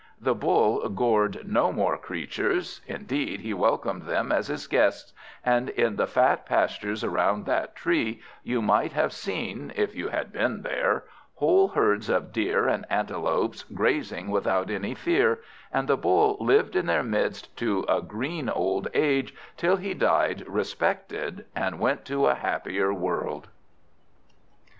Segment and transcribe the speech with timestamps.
[0.19, 5.13] The Bull gored no more creatures, indeed he welcomed them as his guests;
[5.45, 10.31] and in the fat pastures around that tree you might have seen, if you had
[10.33, 11.03] been there,
[11.35, 15.41] whole herds of deer and antelopes grazing without any fear;
[15.71, 20.43] and the Bull lived in their midst to a green old age, till he died
[20.47, 23.49] respected and went to a happier world.